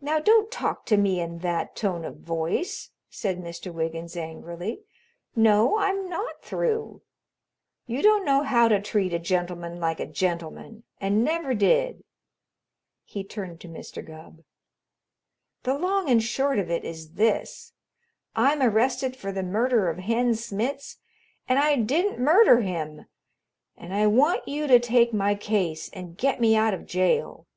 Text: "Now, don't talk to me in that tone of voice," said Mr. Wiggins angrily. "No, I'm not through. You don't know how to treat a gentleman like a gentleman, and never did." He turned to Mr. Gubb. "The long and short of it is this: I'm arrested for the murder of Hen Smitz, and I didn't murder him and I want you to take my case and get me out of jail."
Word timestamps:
"Now, 0.00 0.20
don't 0.20 0.48
talk 0.48 0.86
to 0.86 0.96
me 0.96 1.18
in 1.18 1.40
that 1.40 1.74
tone 1.74 2.04
of 2.04 2.18
voice," 2.20 2.92
said 3.10 3.40
Mr. 3.40 3.72
Wiggins 3.74 4.16
angrily. 4.16 4.82
"No, 5.34 5.76
I'm 5.76 6.08
not 6.08 6.40
through. 6.40 7.02
You 7.88 8.00
don't 8.00 8.24
know 8.24 8.44
how 8.44 8.68
to 8.68 8.80
treat 8.80 9.12
a 9.12 9.18
gentleman 9.18 9.80
like 9.80 9.98
a 9.98 10.06
gentleman, 10.06 10.84
and 11.00 11.24
never 11.24 11.52
did." 11.52 12.04
He 13.02 13.24
turned 13.24 13.58
to 13.62 13.68
Mr. 13.68 14.06
Gubb. 14.06 14.44
"The 15.64 15.74
long 15.74 16.08
and 16.08 16.22
short 16.22 16.60
of 16.60 16.70
it 16.70 16.84
is 16.84 17.14
this: 17.14 17.72
I'm 18.36 18.62
arrested 18.62 19.16
for 19.16 19.32
the 19.32 19.42
murder 19.42 19.90
of 19.90 19.98
Hen 19.98 20.36
Smitz, 20.36 20.98
and 21.48 21.58
I 21.58 21.74
didn't 21.74 22.20
murder 22.22 22.60
him 22.60 23.06
and 23.76 23.92
I 23.92 24.06
want 24.06 24.46
you 24.46 24.68
to 24.68 24.78
take 24.78 25.12
my 25.12 25.34
case 25.34 25.90
and 25.92 26.16
get 26.16 26.40
me 26.40 26.54
out 26.54 26.72
of 26.72 26.86
jail." 26.86 27.48